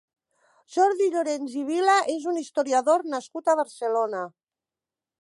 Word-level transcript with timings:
Jordi 0.75 1.09
Llorens 1.15 1.59
i 1.63 1.67
Vila 1.69 1.99
és 2.15 2.27
un 2.33 2.41
historiador 2.45 3.07
nascut 3.15 3.53
a 3.55 3.59
Barcelona. 3.63 4.29